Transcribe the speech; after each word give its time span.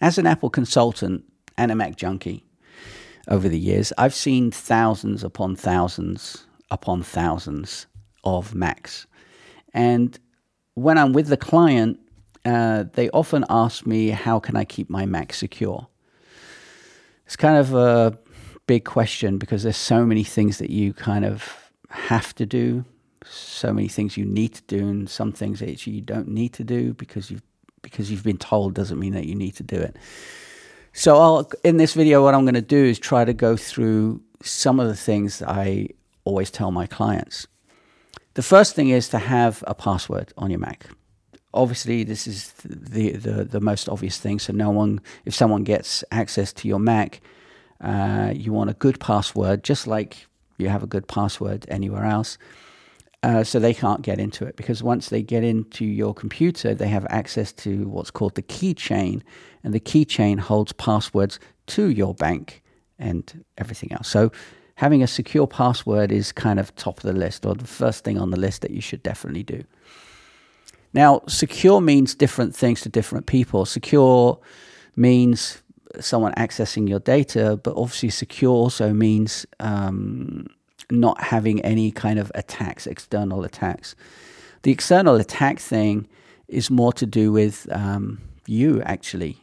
as 0.00 0.18
an 0.18 0.26
Apple 0.26 0.50
consultant 0.50 1.24
and 1.56 1.70
a 1.70 1.74
Mac 1.74 1.96
junkie 1.96 2.44
over 3.28 3.48
the 3.48 3.58
years, 3.58 3.92
I've 3.98 4.14
seen 4.14 4.50
thousands 4.50 5.22
upon 5.22 5.56
thousands 5.56 6.46
upon 6.70 7.02
thousands 7.02 7.86
of 8.24 8.54
Macs. 8.54 9.06
And 9.74 10.18
when 10.74 10.98
I'm 10.98 11.12
with 11.12 11.26
the 11.26 11.36
client, 11.36 11.98
uh, 12.44 12.84
they 12.92 13.10
often 13.10 13.44
ask 13.50 13.86
me, 13.86 14.08
How 14.10 14.38
can 14.38 14.56
I 14.56 14.64
keep 14.64 14.88
my 14.88 15.06
Mac 15.06 15.32
secure? 15.32 15.88
It's 17.26 17.36
kind 17.36 17.58
of 17.58 17.74
a 17.74 18.18
big 18.66 18.84
question 18.84 19.38
because 19.38 19.62
there's 19.62 19.76
so 19.76 20.04
many 20.04 20.24
things 20.24 20.58
that 20.58 20.70
you 20.70 20.92
kind 20.92 21.24
of 21.24 21.72
have 21.88 22.34
to 22.36 22.46
do, 22.46 22.84
so 23.24 23.72
many 23.72 23.88
things 23.88 24.16
you 24.16 24.24
need 24.24 24.54
to 24.54 24.62
do, 24.62 24.78
and 24.78 25.08
some 25.08 25.32
things 25.32 25.60
that 25.60 25.86
you 25.86 26.00
don't 26.00 26.28
need 26.28 26.52
to 26.54 26.64
do 26.64 26.94
because 26.94 27.30
you've 27.30 27.42
because 27.82 28.10
you've 28.10 28.24
been 28.24 28.38
told 28.38 28.74
doesn't 28.74 28.98
mean 28.98 29.12
that 29.12 29.26
you 29.26 29.34
need 29.34 29.56
to 29.56 29.62
do 29.62 29.76
it. 29.76 29.96
So 30.92 31.16
I'll 31.16 31.50
in 31.64 31.76
this 31.76 31.94
video 31.94 32.22
what 32.22 32.34
I'm 32.34 32.44
going 32.44 32.54
to 32.54 32.60
do 32.60 32.84
is 32.84 32.98
try 32.98 33.24
to 33.24 33.32
go 33.32 33.56
through 33.56 34.22
some 34.42 34.80
of 34.80 34.88
the 34.88 34.96
things 34.96 35.42
I 35.42 35.88
always 36.24 36.50
tell 36.50 36.70
my 36.70 36.86
clients. 36.86 37.46
The 38.34 38.42
first 38.42 38.74
thing 38.74 38.90
is 38.90 39.08
to 39.08 39.18
have 39.18 39.64
a 39.66 39.74
password 39.74 40.32
on 40.36 40.50
your 40.50 40.60
Mac. 40.60 40.86
Obviously, 41.52 42.04
this 42.04 42.26
is 42.26 42.52
the, 42.64 43.12
the, 43.12 43.44
the 43.44 43.60
most 43.60 43.88
obvious 43.88 44.18
thing. 44.18 44.38
So 44.38 44.52
no 44.52 44.70
one, 44.70 45.00
if 45.24 45.34
someone 45.34 45.64
gets 45.64 46.04
access 46.12 46.52
to 46.54 46.68
your 46.68 46.78
Mac, 46.78 47.20
uh, 47.80 48.32
you 48.34 48.52
want 48.52 48.70
a 48.70 48.74
good 48.74 49.00
password, 49.00 49.64
just 49.64 49.86
like 49.86 50.26
you 50.58 50.68
have 50.68 50.82
a 50.82 50.86
good 50.86 51.08
password 51.08 51.66
anywhere 51.68 52.04
else. 52.04 52.38
Uh, 53.22 53.44
so 53.44 53.58
they 53.58 53.74
can't 53.74 54.00
get 54.00 54.18
into 54.18 54.46
it 54.46 54.56
because 54.56 54.82
once 54.82 55.10
they 55.10 55.22
get 55.22 55.44
into 55.44 55.84
your 55.84 56.14
computer, 56.14 56.74
they 56.74 56.88
have 56.88 57.06
access 57.10 57.52
to 57.52 57.86
what's 57.86 58.10
called 58.10 58.34
the 58.34 58.42
keychain, 58.42 59.20
and 59.62 59.74
the 59.74 59.80
keychain 59.80 60.38
holds 60.38 60.72
passwords 60.72 61.38
to 61.66 61.90
your 61.90 62.14
bank 62.14 62.62
and 62.98 63.44
everything 63.58 63.92
else. 63.92 64.08
So 64.08 64.32
having 64.76 65.02
a 65.02 65.06
secure 65.06 65.46
password 65.46 66.10
is 66.10 66.32
kind 66.32 66.58
of 66.58 66.74
top 66.76 66.96
of 66.96 67.02
the 67.02 67.12
list 67.12 67.44
or 67.44 67.54
the 67.54 67.66
first 67.66 68.04
thing 68.04 68.18
on 68.18 68.30
the 68.30 68.40
list 68.40 68.62
that 68.62 68.70
you 68.70 68.80
should 68.80 69.02
definitely 69.02 69.42
do. 69.42 69.64
Now, 70.94 71.20
secure 71.28 71.82
means 71.82 72.14
different 72.14 72.56
things 72.56 72.80
to 72.80 72.88
different 72.88 73.26
people. 73.26 73.66
Secure 73.66 74.40
means 74.96 75.62
someone 76.00 76.32
accessing 76.34 76.88
your 76.88 77.00
data, 77.00 77.60
but 77.62 77.76
obviously, 77.76 78.10
secure 78.10 78.52
also 78.52 78.92
means 78.92 79.46
um, 79.60 80.46
not 80.90 81.20
having 81.22 81.60
any 81.62 81.90
kind 81.90 82.18
of 82.18 82.30
attacks, 82.34 82.86
external 82.86 83.44
attacks. 83.44 83.94
The 84.62 84.72
external 84.72 85.16
attack 85.16 85.58
thing 85.58 86.06
is 86.48 86.70
more 86.70 86.92
to 86.94 87.06
do 87.06 87.32
with 87.32 87.66
um, 87.72 88.20
you 88.46 88.82
actually. 88.82 89.38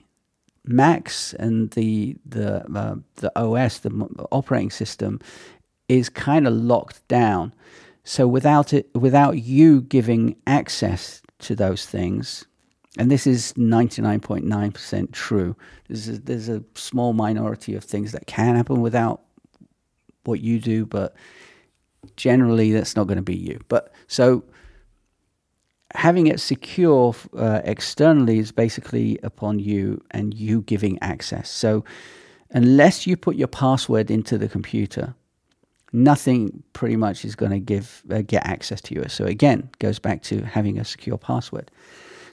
Macs 0.66 1.34
and 1.36 1.72
the 1.72 2.18
the 2.26 2.66
uh, 2.78 2.96
the 3.16 3.32
OS, 3.40 3.80
the 3.80 4.28
operating 4.32 4.70
system, 4.70 5.20
is 5.88 6.10
kind 6.10 6.46
of 6.46 6.54
locked 6.54 7.08
down. 7.08 7.54
So 8.04 8.28
without 8.28 8.74
it, 8.74 8.90
without 8.94 9.38
you 9.40 9.82
giving 9.82 10.36
access 10.46 11.22
to 11.40 11.56
those 11.56 11.86
things, 11.86 12.46
and 12.98 13.12
this 13.12 13.28
is 13.28 13.54
99.9% 13.54 15.12
true. 15.12 15.56
There's 15.88 16.20
there's 16.22 16.50
a 16.50 16.64
small 16.76 17.14
minority 17.14 17.76
of 17.76 17.84
things 17.84 18.12
that 18.12 18.28
can 18.28 18.56
happen 18.56 18.82
without 18.82 19.22
what 20.28 20.42
you 20.42 20.60
do, 20.60 20.86
but 20.86 21.16
generally 22.16 22.72
that's 22.72 22.96
not 22.96 23.08
going 23.08 23.18
to 23.18 23.24
be 23.24 23.36
you. 23.36 23.60
But 23.68 23.92
so 24.08 24.44
having 25.96 26.28
it 26.28 26.40
secure 26.40 27.16
uh, 27.36 27.62
externally 27.64 28.40
is 28.40 28.52
basically 28.52 29.18
upon 29.24 29.60
you 29.60 30.04
and 30.12 30.34
you 30.34 30.62
giving 30.62 31.00
access. 31.02 31.50
So 31.50 31.84
unless 32.52 33.08
you 33.08 33.18
put 33.18 33.36
your 33.36 33.48
password 33.48 34.12
into 34.12 34.38
the 34.38 34.48
computer, 34.48 35.16
nothing 35.94 36.64
pretty 36.74 36.96
much 36.96 37.26
is 37.26 37.36
going 37.36 37.52
to 37.52 37.60
give 37.60 38.04
uh, 38.12 38.22
get 38.22 38.46
access 38.46 38.82
to 38.82 38.96
you. 38.96 39.06
So 39.08 39.26
again, 39.26 39.70
goes 39.80 40.00
back 40.00 40.22
to 40.24 40.42
having 40.42 40.80
a 40.80 40.86
secure 40.86 41.18
password. 41.18 41.72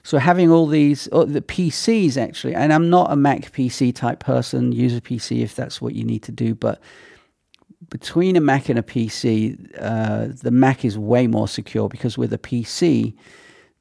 So 0.02 0.18
having 0.18 0.50
all 0.50 0.66
these 0.66 1.08
oh, 1.12 1.24
the 1.24 1.40
PCs 1.40 2.16
actually, 2.16 2.54
and 2.54 2.72
I'm 2.72 2.90
not 2.90 3.10
a 3.10 3.16
Mac 3.16 3.52
PC 3.52 3.94
type 3.94 4.20
person. 4.20 4.72
Use 4.72 4.94
a 4.96 5.00
PC 5.00 5.42
if 5.42 5.54
that's 5.54 5.80
what 5.80 5.94
you 5.94 6.04
need 6.04 6.22
to 6.24 6.32
do, 6.32 6.54
but 6.54 6.80
between 7.90 8.36
a 8.36 8.40
Mac 8.40 8.68
and 8.68 8.78
a 8.78 8.82
PC, 8.82 9.58
uh, 9.80 10.28
the 10.42 10.50
Mac 10.50 10.84
is 10.84 10.98
way 10.98 11.26
more 11.26 11.48
secure 11.48 11.88
because 11.88 12.18
with 12.18 12.32
a 12.32 12.38
PC, 12.38 13.14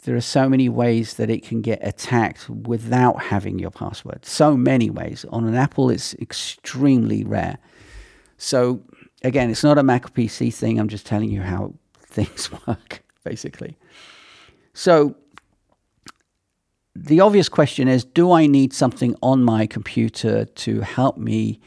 there 0.04 0.16
are 0.16 0.22
so 0.22 0.50
many 0.50 0.70
ways 0.70 1.16
that 1.16 1.30
it 1.30 1.44
can 1.44 1.62
get 1.62 1.80
attacked 1.82 2.50
without 2.50 3.22
having 3.24 3.60
your 3.60 3.72
password. 3.72 4.26
So 4.26 4.58
many 4.58 4.90
ways. 4.90 5.26
On 5.30 5.46
an 5.46 5.56
Apple, 5.56 5.90
it's 5.90 6.14
extremely 6.16 7.24
rare. 7.24 7.58
So, 8.38 8.82
again, 9.24 9.50
it's 9.50 9.64
not 9.64 9.78
a 9.78 9.84
Mac 9.84 10.06
or 10.06 10.10
PC 10.10 10.54
thing. 10.54 10.80
I'm 10.80 10.90
just 10.90 11.06
telling 11.06 11.30
you 11.30 11.42
how 11.42 11.74
things 12.00 12.50
work, 12.68 13.04
basically. 13.24 13.78
So, 14.74 15.16
the 16.96 17.22
obvious 17.22 17.50
question 17.50 17.88
is 17.88 18.04
do 18.04 18.32
I 18.32 18.46
need 18.46 18.72
something 18.74 19.16
on 19.24 19.44
my 19.44 19.66
computer 19.66 20.46
to 20.46 20.82
help 20.82 21.18
me 21.18 21.60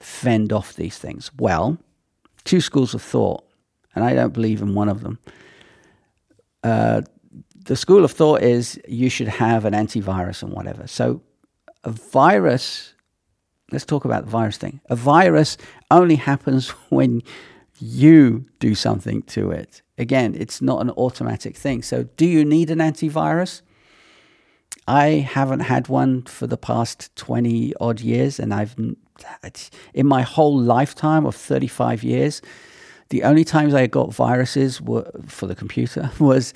fend 0.00 0.52
off 0.52 0.74
these 0.74 0.98
things? 0.98 1.30
Well, 1.38 1.78
two 2.44 2.60
schools 2.60 2.94
of 2.94 3.02
thought, 3.02 3.44
and 3.94 4.04
I 4.04 4.14
don't 4.14 4.32
believe 4.32 4.62
in 4.62 4.74
one 4.74 4.88
of 4.88 5.02
them. 5.02 5.18
Uh, 6.62 7.02
the 7.64 7.76
school 7.76 8.04
of 8.04 8.12
thought 8.12 8.42
is 8.42 8.80
you 8.88 9.08
should 9.08 9.28
have 9.28 9.64
an 9.64 9.74
antivirus 9.74 10.42
and 10.42 10.52
whatever. 10.52 10.86
So, 10.86 11.22
a 11.84 11.90
virus, 11.90 12.94
let's 13.70 13.84
talk 13.84 14.04
about 14.04 14.24
the 14.24 14.30
virus 14.30 14.56
thing. 14.56 14.80
A 14.90 14.96
virus 14.96 15.56
only 15.90 16.16
happens 16.16 16.68
when 16.90 17.22
you 17.78 18.46
do 18.58 18.74
something 18.74 19.22
to 19.22 19.50
it. 19.50 19.82
Again, 19.96 20.34
it's 20.34 20.60
not 20.60 20.80
an 20.80 20.90
automatic 20.90 21.56
thing. 21.56 21.82
So, 21.82 22.04
do 22.16 22.26
you 22.26 22.44
need 22.44 22.70
an 22.70 22.78
antivirus? 22.78 23.62
I 24.90 25.20
haven't 25.20 25.60
had 25.60 25.86
one 25.86 26.22
for 26.22 26.48
the 26.48 26.56
past 26.56 27.14
20 27.14 27.74
odd 27.80 28.00
years, 28.00 28.40
and 28.40 28.52
I've 28.52 28.74
in 29.94 30.06
my 30.06 30.22
whole 30.22 30.58
lifetime 30.58 31.26
of 31.26 31.36
35 31.36 32.02
years, 32.02 32.42
the 33.10 33.22
only 33.22 33.44
times 33.44 33.72
I 33.72 33.86
got 33.86 34.12
viruses 34.12 34.80
were 34.80 35.08
for 35.28 35.46
the 35.46 35.54
computer 35.54 36.10
was 36.18 36.54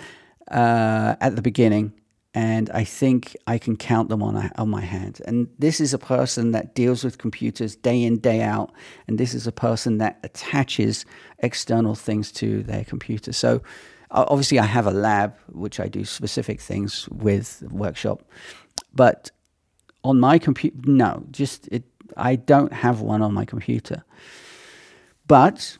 uh, 0.51 1.15
at 1.21 1.37
the 1.37 1.43
beginning, 1.43 1.93
and 2.35 2.71
I 2.71 2.83
think 2.83 3.37
I 3.47 3.57
can 3.57 3.77
count 3.77 4.09
them 4.09 4.21
on 4.21 4.51
on 4.57 4.69
my 4.69 4.81
hand. 4.81 5.21
And 5.27 5.47
this 5.61 5.81
is 5.81 5.95
a 5.95 5.99
person 5.99 6.51
that 6.51 6.75
deals 6.75 7.05
with 7.05 7.19
computers 7.19 7.77
day 7.77 8.03
in 8.03 8.19
day 8.19 8.43
out, 8.43 8.73
and 9.07 9.17
this 9.17 9.33
is 9.33 9.47
a 9.47 9.53
person 9.53 9.99
that 9.99 10.19
attaches 10.25 11.07
external 11.39 11.95
things 11.95 12.33
to 12.33 12.65
their 12.65 12.85
computer. 12.85 13.33
So 13.33 13.63
obviously, 14.15 14.59
I 14.59 14.65
have 14.67 14.87
a 14.87 14.93
lab 14.93 15.35
which 15.53 15.81
I 15.81 15.89
do 15.89 16.05
specific 16.05 16.61
things 16.61 17.09
with 17.11 17.63
workshop, 17.71 18.23
but 18.95 19.31
on 20.03 20.21
my 20.21 20.39
computer, 20.39 20.77
no, 20.85 21.25
just 21.31 21.69
it 21.69 21.85
I 22.17 22.37
don't 22.37 22.73
have 22.73 23.01
one 23.01 23.23
on 23.23 23.33
my 23.33 23.45
computer. 23.45 24.05
But 25.27 25.79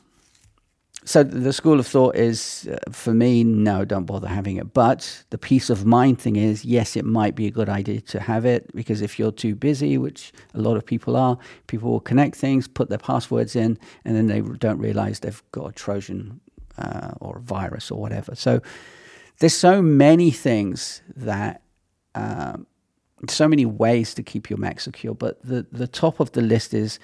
so 1.05 1.21
the 1.21 1.53
school 1.53 1.79
of 1.79 1.85
thought 1.85 2.15
is 2.15 2.67
uh, 2.71 2.91
for 2.91 3.13
me, 3.13 3.43
no, 3.43 3.85
don't 3.85 4.05
bother 4.05 4.27
having 4.27 4.57
it. 4.57 4.73
But 4.73 5.23
the 5.29 5.37
peace 5.37 5.69
of 5.69 5.85
mind 5.85 6.19
thing 6.19 6.35
is, 6.35 6.65
yes, 6.65 6.95
it 6.95 7.05
might 7.05 7.35
be 7.35 7.45
a 7.45 7.51
good 7.51 7.69
idea 7.69 8.01
to 8.01 8.19
have 8.19 8.43
it 8.43 8.75
because 8.75 9.01
if 9.01 9.19
you're 9.19 9.31
too 9.31 9.53
busy, 9.55 9.99
which 9.99 10.33
a 10.55 10.59
lot 10.59 10.77
of 10.77 10.85
people 10.85 11.15
are, 11.15 11.37
people 11.67 11.91
will 11.91 11.99
connect 11.99 12.35
things, 12.35 12.67
put 12.67 12.89
their 12.89 12.97
passwords 12.97 13.55
in, 13.55 13.77
and 14.03 14.15
then 14.15 14.25
they 14.25 14.41
don't 14.41 14.79
realize 14.79 15.19
they've 15.19 15.43
got 15.51 15.69
a 15.69 15.71
Trojan 15.73 16.41
uh, 16.77 17.11
or 17.19 17.37
a 17.37 17.41
virus 17.41 17.91
or 17.91 17.99
whatever. 17.99 18.35
So 18.35 18.61
there's 19.39 19.53
so 19.53 19.81
many 19.81 20.31
things 20.31 21.01
that 21.15 21.61
um, 22.15 22.67
so 23.29 23.47
many 23.47 23.65
ways 23.65 24.13
to 24.15 24.23
keep 24.23 24.49
your 24.49 24.59
Mac 24.59 24.79
secure, 24.79 25.13
but 25.13 25.41
the, 25.43 25.65
the 25.71 25.87
top 25.87 26.19
of 26.19 26.31
the 26.33 26.41
list 26.41 26.73
is 26.73 26.99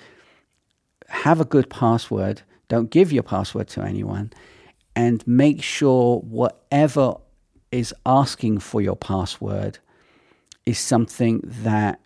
have 1.10 1.42
a 1.42 1.46
good 1.46 1.70
password. 1.70 2.42
Don't 2.68 2.90
give 2.90 3.12
your 3.12 3.24
password 3.24 3.68
to 3.70 3.82
anyone. 3.82 4.32
And 4.96 5.26
make 5.26 5.64
sure 5.64 6.20
whatever 6.20 7.16
is 7.72 7.94
asking 8.06 8.60
for 8.60 8.82
your 8.82 8.96
password 8.96 9.80
is 10.66 10.80
something 10.80 11.42
that 11.44 12.00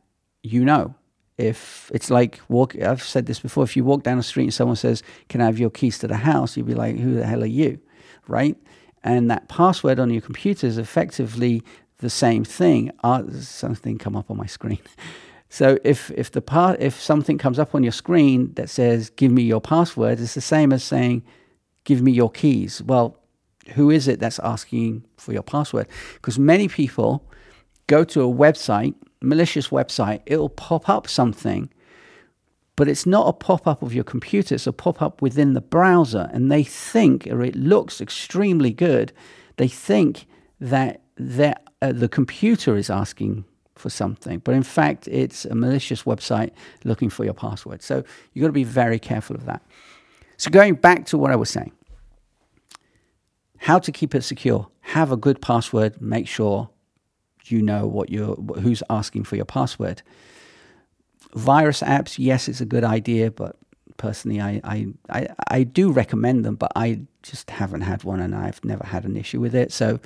you 0.43 0.63
know. 0.63 0.95
If 1.37 1.91
it's 1.93 2.09
like 2.09 2.39
walk, 2.47 2.75
I've 2.81 3.03
said 3.03 3.25
this 3.25 3.39
before. 3.39 3.63
If 3.63 3.75
you 3.75 3.83
walk 3.83 4.03
down 4.03 4.17
the 4.17 4.23
street 4.23 4.45
and 4.45 4.53
someone 4.53 4.77
says, 4.77 5.03
"Can 5.27 5.41
I 5.41 5.45
have 5.45 5.59
your 5.59 5.69
keys 5.69 5.99
to 5.99 6.07
the 6.07 6.17
house?" 6.17 6.55
You'd 6.55 6.67
be 6.67 6.75
like, 6.75 6.97
"Who 6.97 7.15
the 7.15 7.25
hell 7.25 7.43
are 7.43 7.47
you?" 7.47 7.79
Right? 8.27 8.57
And 9.03 9.29
that 9.29 9.49
password 9.49 9.99
on 9.99 10.09
your 10.09 10.21
computer 10.21 10.65
is 10.65 10.77
effectively 10.77 11.61
the 11.99 12.09
same 12.09 12.43
thing. 12.43 12.91
Uh, 13.03 13.23
something 13.39 13.97
come 13.97 14.15
up 14.15 14.31
on 14.31 14.37
my 14.37 14.47
screen. 14.47 14.79
So 15.47 15.77
if 15.85 16.11
if 16.11 16.31
the 16.31 16.41
part 16.41 16.81
if 16.81 16.99
something 16.99 17.37
comes 17.37 17.59
up 17.59 17.75
on 17.75 17.83
your 17.83 17.93
screen 17.93 18.53
that 18.55 18.69
says 18.69 19.09
"Give 19.11 19.31
me 19.31 19.43
your 19.43 19.61
password," 19.61 20.19
it's 20.19 20.33
the 20.33 20.41
same 20.41 20.73
as 20.73 20.83
saying 20.83 21.23
"Give 21.85 22.01
me 22.01 22.11
your 22.11 22.29
keys." 22.29 22.81
Well, 22.81 23.17
who 23.75 23.89
is 23.89 24.07
it 24.07 24.19
that's 24.19 24.39
asking 24.39 25.05
for 25.17 25.33
your 25.33 25.43
password? 25.43 25.87
Because 26.15 26.37
many 26.37 26.67
people 26.67 27.23
go 27.87 28.03
to 28.03 28.21
a 28.21 28.33
website, 28.33 28.95
malicious 29.25 29.69
website, 29.69 30.21
it'll 30.25 30.49
pop 30.49 30.87
up 30.89 31.07
something, 31.07 31.69
but 32.75 32.87
it's 32.87 33.05
not 33.05 33.27
a 33.27 33.33
pop 33.33 33.67
up 33.67 33.81
of 33.81 33.93
your 33.93 34.03
computer, 34.03 34.55
it's 34.55 34.67
a 34.67 34.73
pop 34.73 35.01
up 35.01 35.21
within 35.21 35.53
the 35.53 35.61
browser. 35.61 36.29
And 36.33 36.51
they 36.51 36.63
think, 36.63 37.27
or 37.27 37.41
it 37.41 37.55
looks 37.55 38.01
extremely 38.01 38.71
good, 38.71 39.13
they 39.57 39.67
think 39.67 40.25
that 40.59 41.01
uh, 41.19 41.91
the 41.91 42.09
computer 42.09 42.75
is 42.75 42.89
asking 42.89 43.45
for 43.75 43.89
something. 43.89 44.39
But 44.39 44.55
in 44.55 44.63
fact, 44.63 45.07
it's 45.07 45.45
a 45.45 45.55
malicious 45.55 46.03
website 46.03 46.51
looking 46.83 47.09
for 47.09 47.25
your 47.25 47.33
password. 47.33 47.81
So 47.81 48.03
you've 48.33 48.41
got 48.41 48.47
to 48.47 48.53
be 48.53 48.63
very 48.63 48.99
careful 48.99 49.35
of 49.35 49.45
that. 49.45 49.61
So 50.37 50.49
going 50.49 50.75
back 50.75 51.05
to 51.07 51.17
what 51.17 51.31
I 51.31 51.35
was 51.35 51.49
saying, 51.49 51.71
how 53.57 53.79
to 53.79 53.91
keep 53.91 54.13
it 54.13 54.23
secure. 54.23 54.67
Have 54.81 55.11
a 55.11 55.17
good 55.17 55.41
password. 55.41 56.01
Make 56.01 56.27
sure 56.27 56.69
you 57.51 57.61
know 57.61 57.85
what 57.87 58.09
you're, 58.09 58.35
who's 58.35 58.83
asking 58.89 59.23
for 59.23 59.35
your 59.35 59.45
password. 59.45 60.01
Virus 61.33 61.81
apps, 61.81 62.15
yes, 62.17 62.47
it's 62.47 62.61
a 62.61 62.65
good 62.65 62.83
idea, 62.83 63.31
but 63.31 63.57
personally, 63.97 64.41
I, 64.41 64.61
I, 64.63 64.87
I, 65.09 65.27
I 65.49 65.63
do 65.63 65.91
recommend 65.91 66.45
them, 66.45 66.55
but 66.55 66.71
I 66.75 67.01
just 67.23 67.49
haven't 67.49 67.81
had 67.81 68.03
one 68.03 68.19
and 68.19 68.35
I've 68.35 68.63
never 68.63 68.85
had 68.85 69.05
an 69.05 69.17
issue 69.17 69.39
with 69.39 69.55
it. 69.55 69.71
So 69.71 69.99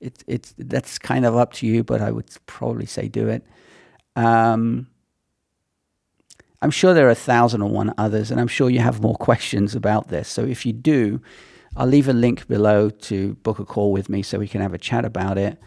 it, 0.00 0.24
it's, 0.26 0.54
that's 0.58 0.98
kind 0.98 1.24
of 1.24 1.36
up 1.36 1.52
to 1.54 1.66
you, 1.66 1.84
but 1.84 2.00
I 2.00 2.10
would 2.10 2.28
probably 2.46 2.86
say 2.86 3.08
do 3.08 3.28
it. 3.28 3.44
Um, 4.16 4.88
I'm 6.62 6.70
sure 6.70 6.94
there 6.94 7.08
are 7.08 7.10
a 7.10 7.16
thousand 7.16 7.62
and 7.62 7.72
one 7.72 7.92
others, 7.98 8.30
and 8.30 8.40
I'm 8.40 8.48
sure 8.48 8.70
you 8.70 8.78
have 8.78 9.02
more 9.02 9.16
questions 9.28 9.74
about 9.74 10.08
this. 10.08 10.28
So 10.28 10.44
if 10.44 10.64
you 10.64 10.72
do, 10.72 11.20
I'll 11.76 11.86
leave 11.86 12.08
a 12.08 12.12
link 12.12 12.46
below 12.46 12.90
to 12.90 13.34
book 13.36 13.58
a 13.58 13.64
call 13.64 13.92
with 13.92 14.08
me 14.08 14.22
so 14.22 14.38
we 14.38 14.48
can 14.48 14.60
have 14.60 14.74
a 14.74 14.78
chat 14.78 15.04
about 15.04 15.38
it. 15.38 15.58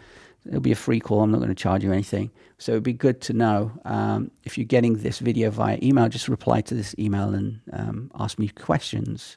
It'll 0.46 0.60
be 0.60 0.72
a 0.72 0.76
free 0.76 1.00
call. 1.00 1.22
I'm 1.22 1.30
not 1.30 1.38
going 1.38 1.48
to 1.48 1.54
charge 1.54 1.82
you 1.82 1.92
anything. 1.92 2.30
So 2.58 2.72
it'd 2.72 2.84
be 2.84 2.92
good 2.92 3.20
to 3.22 3.32
know 3.32 3.72
um, 3.84 4.30
if 4.44 4.56
you're 4.56 4.64
getting 4.64 4.98
this 4.98 5.18
video 5.18 5.50
via 5.50 5.78
email, 5.82 6.08
just 6.08 6.28
reply 6.28 6.60
to 6.62 6.74
this 6.74 6.94
email 6.98 7.34
and 7.34 7.60
um, 7.72 8.10
ask 8.18 8.38
me 8.38 8.48
questions 8.48 9.36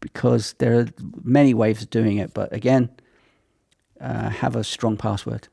because 0.00 0.54
there 0.58 0.78
are 0.78 0.86
many 1.22 1.54
ways 1.54 1.82
of 1.82 1.90
doing 1.90 2.18
it. 2.18 2.34
But 2.34 2.52
again, 2.52 2.90
uh, 4.00 4.30
have 4.30 4.54
a 4.54 4.64
strong 4.64 4.96
password. 4.96 5.48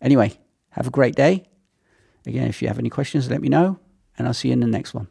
Anyway, 0.00 0.38
have 0.70 0.86
a 0.86 0.90
great 0.90 1.14
day. 1.14 1.48
Again, 2.26 2.48
if 2.48 2.62
you 2.62 2.68
have 2.68 2.78
any 2.78 2.90
questions, 2.90 3.30
let 3.30 3.40
me 3.40 3.48
know, 3.48 3.78
and 4.16 4.26
I'll 4.26 4.34
see 4.34 4.48
you 4.48 4.52
in 4.52 4.60
the 4.60 4.66
next 4.66 4.94
one. 4.94 5.08